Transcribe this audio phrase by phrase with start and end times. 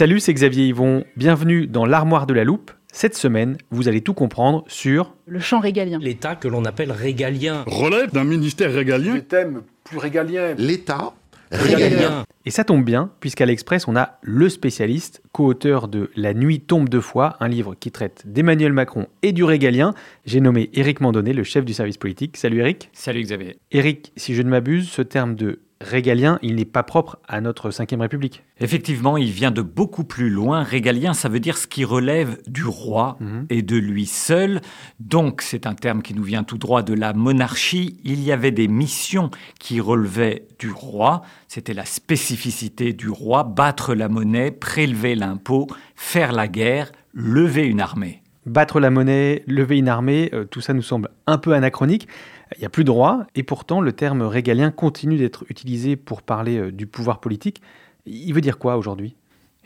[0.00, 1.04] Salut, c'est Xavier Yvon.
[1.14, 2.70] Bienvenue dans l'armoire de la loupe.
[2.90, 5.98] Cette semaine, vous allez tout comprendre sur le champ régalien.
[6.00, 7.64] L'État que l'on appelle régalien.
[7.66, 9.12] relève d'un ministère régalien.
[9.12, 10.54] Des thèmes plus régaliens.
[10.56, 11.12] L'État
[11.50, 12.24] Régalien.
[12.46, 16.88] Et ça tombe bien, puisqu'à l'Express, on a le spécialiste, co-auteur de La nuit tombe
[16.88, 19.92] deux fois, un livre qui traite d'Emmanuel Macron et du régalien.
[20.24, 22.38] J'ai nommé Éric Mandonnet, le chef du service politique.
[22.38, 22.88] Salut Éric.
[22.94, 23.58] Salut Xavier.
[23.70, 27.70] Éric, si je ne m'abuse, ce terme de régalien, il n'est pas propre à notre
[27.70, 28.42] 5ème République.
[28.58, 30.62] Effectivement, il vient de beaucoup plus loin.
[30.62, 33.46] Régalien, ça veut dire ce qui relève du roi Mhm.
[33.50, 34.60] et de lui seul.
[35.00, 37.98] Donc, c'est un terme qui nous vient tout droit de la monarchie.
[38.04, 41.22] Il y avait des missions qui relevaient du roi.
[41.48, 47.80] C'était la spécificité du roi, battre la monnaie, prélever l'impôt, faire la guerre, lever une
[47.80, 48.22] armée.
[48.46, 52.08] Battre la monnaie, lever une armée, euh, tout ça nous semble un peu anachronique.
[52.56, 56.22] Il n'y a plus de roi, et pourtant le terme régalien continue d'être utilisé pour
[56.22, 57.60] parler euh, du pouvoir politique.
[58.06, 59.14] Il veut dire quoi aujourd'hui?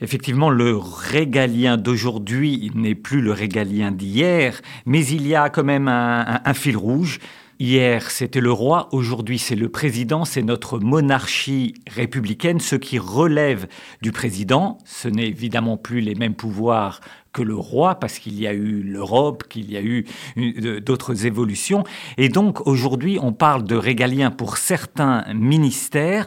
[0.00, 5.86] Effectivement, le régalien d'aujourd'hui n'est plus le régalien d'hier, mais il y a quand même
[5.86, 7.20] un- un fil rouge.
[7.60, 12.58] Hier, c'était le roi, aujourd'hui, c'est le président, c'est notre monarchie républicaine.
[12.58, 13.68] Ce qui relève
[14.02, 17.00] du président, ce n'est évidemment plus les mêmes pouvoirs
[17.32, 20.04] que le roi, parce qu'il y a eu l'Europe, qu'il y a eu
[20.36, 21.84] euh, d'autres évolutions.
[22.16, 26.26] Et donc, aujourd'hui, on parle de régalien pour certains ministères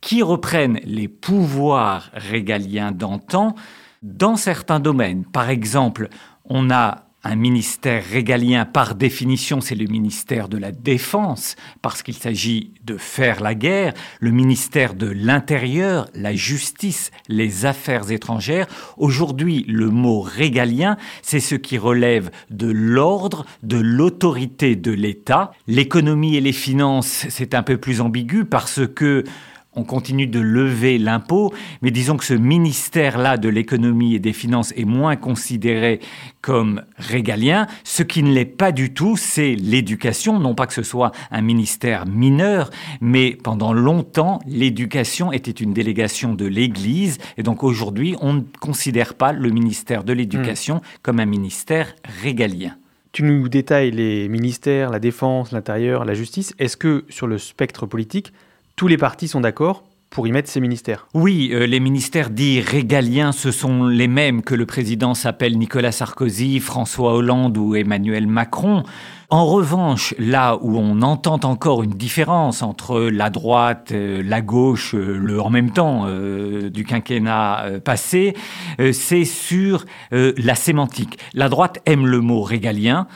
[0.00, 3.54] qui reprennent les pouvoirs régaliens d'antan
[4.02, 5.24] dans certains domaines.
[5.24, 6.08] Par exemple,
[6.44, 12.14] on a un ministère régalien, par définition, c'est le ministère de la Défense, parce qu'il
[12.14, 18.68] s'agit de faire la guerre, le ministère de l'Intérieur, la justice, les affaires étrangères.
[18.96, 25.50] Aujourd'hui, le mot régalien, c'est ce qui relève de l'ordre, de l'autorité de l'État.
[25.66, 29.24] L'économie et les finances, c'est un peu plus ambigu parce que
[29.76, 34.72] on continue de lever l'impôt, mais disons que ce ministère-là de l'économie et des finances
[34.76, 36.00] est moins considéré
[36.40, 37.66] comme régalien.
[37.84, 40.40] Ce qui ne l'est pas du tout, c'est l'éducation.
[40.40, 42.70] Non pas que ce soit un ministère mineur,
[43.00, 49.14] mais pendant longtemps, l'éducation était une délégation de l'Église, et donc aujourd'hui, on ne considère
[49.14, 52.76] pas le ministère de l'éducation comme un ministère régalien.
[53.12, 56.54] Tu nous détailles les ministères, la défense, l'intérieur, la justice.
[56.58, 58.32] Est-ce que sur le spectre politique,
[58.76, 62.60] tous les partis sont d'accord pour y mettre ces ministères Oui, euh, les ministères dits
[62.60, 68.26] régaliens, ce sont les mêmes que le président s'appelle Nicolas Sarkozy, François Hollande ou Emmanuel
[68.26, 68.84] Macron.
[69.30, 74.94] En revanche, là où on entend encore une différence entre la droite, euh, la gauche,
[74.94, 76.06] euh, le en même temps
[76.70, 78.34] du quinquennat passé,
[78.92, 81.18] c'est sur la sémantique.
[81.34, 83.06] La droite aime le mot régalien.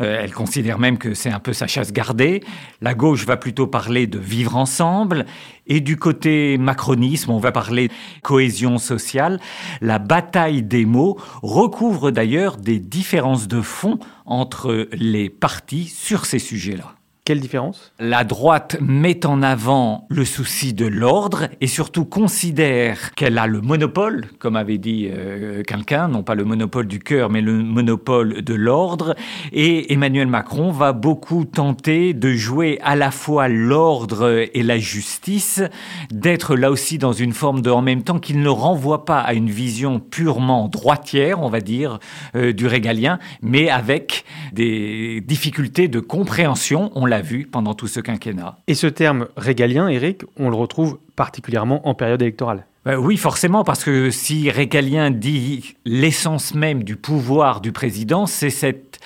[0.00, 2.42] Euh, elle considère même que c'est un peu sa chasse gardée.
[2.80, 5.26] La gauche va plutôt parler de vivre ensemble.
[5.66, 7.90] Et du côté macronisme, on va parler
[8.22, 9.40] cohésion sociale.
[9.80, 16.38] La bataille des mots recouvre d'ailleurs des différences de fond entre les partis sur ces
[16.38, 16.94] sujets-là.
[17.30, 17.92] Quelle différence?
[18.00, 23.60] La droite met en avant le souci de l'ordre et surtout considère qu'elle a le
[23.60, 28.42] monopole, comme avait dit euh, quelqu'un, non pas le monopole du cœur, mais le monopole
[28.42, 29.14] de l'ordre.
[29.52, 35.62] Et Emmanuel Macron va beaucoup tenter de jouer à la fois l'ordre et la justice,
[36.10, 39.34] d'être là aussi dans une forme de en même temps qu'il ne renvoie pas à
[39.34, 42.00] une vision purement droitière, on va dire,
[42.34, 48.00] euh, du régalien, mais avec des difficultés de compréhension, on l'a vu pendant tout ce
[48.00, 48.58] quinquennat.
[48.66, 52.66] Et ce terme régalien, Eric, on le retrouve particulièrement en période électorale.
[52.84, 58.48] Ben oui, forcément, parce que si Régalien dit l'essence même du pouvoir du président, c'est
[58.48, 59.00] cette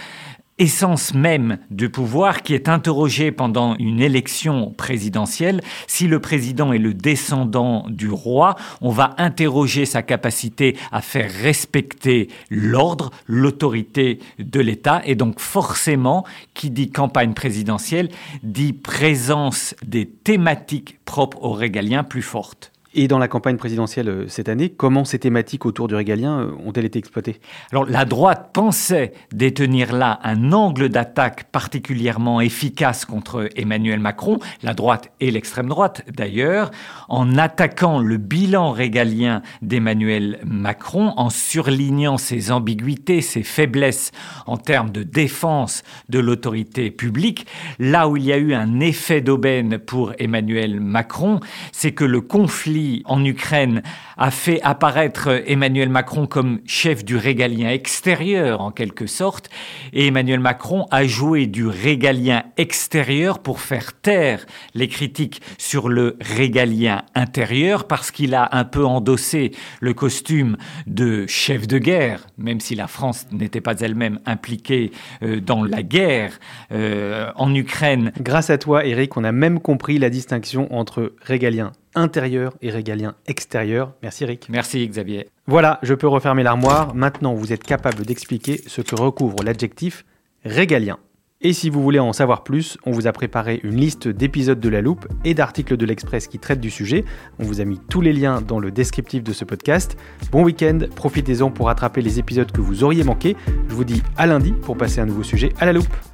[0.59, 5.61] essence même du pouvoir qui est interrogée pendant une élection présidentielle.
[5.87, 11.31] Si le président est le descendant du roi, on va interroger sa capacité à faire
[11.31, 15.03] respecter l'ordre, l'autorité de l'État.
[15.05, 16.25] Et donc forcément,
[16.55, 18.11] qui dit campagne présidentielle,
[18.43, 22.74] dit présence des thématiques propres aux régaliens plus fortes.
[22.97, 26.53] Et dans la campagne présidentielle euh, cette année, comment ces thématiques autour du régalien euh,
[26.65, 27.41] ont-elles été exploitées?
[27.73, 34.75] Alors la droite pensait détenir là un angle d'attaque particulièrement efficace contre Emmanuel Macron, la
[34.75, 36.71] droite et l'extrême droite d'ailleurs,
[37.09, 44.13] en attaquant le bilan régalien d'Emmanuel Macron, en surlignant ses ambiguïtés, ses faiblesses
[44.47, 47.47] en termes de défense de l'autorité publique.
[47.81, 51.41] Là où il y a eu un effet d'aubaine pour Emmanuel Macron,
[51.73, 53.83] c'est que le conflit en Ukraine
[54.17, 59.51] a fait apparaître Emmanuel Macron comme chef du régalien extérieur en quelque sorte,
[59.93, 66.17] et Emmanuel Macron a joué du régalien extérieur pour faire taire les critiques sur le
[66.21, 72.61] régalien intérieur parce qu'il a un peu endossé le costume de chef de guerre, même
[72.61, 74.93] si la France n'était pas elle-même impliquée
[75.23, 76.39] euh, dans la guerre
[76.73, 78.13] euh, en Ukraine.
[78.21, 83.15] Grâce à toi, Eric, on a même compris la distinction entre régalien intérieur et régalien
[83.27, 83.95] extérieur.
[84.03, 84.49] Merci Eric.
[84.49, 85.29] Merci Xavier.
[85.47, 86.95] Voilà, je peux refermer l'armoire.
[86.95, 90.05] Maintenant, vous êtes capable d'expliquer ce que recouvre l'adjectif
[90.45, 90.99] régalien.
[91.47, 94.69] Et si vous voulez en savoir plus, on vous a préparé une liste d'épisodes de
[94.71, 97.05] La Loupe et d'articles de l'Express qui traitent du sujet.
[97.39, 99.99] On vous a mis tous les liens dans le descriptif de ce podcast.
[100.33, 103.37] Bon week-end, profitez-en pour rattraper les épisodes que vous auriez manqués.
[103.69, 106.14] Je vous dis à lundi pour passer un nouveau sujet à La Loupe.